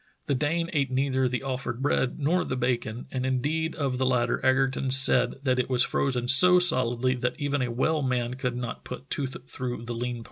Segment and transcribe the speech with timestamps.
[0.25, 4.43] The Dane ate neither the offered bread nor the bacon, and indeed of the latter
[4.43, 8.83] Egerton said that it was frozen so solidly that even a well man could not
[8.83, 10.19] put tooth through the lean parts.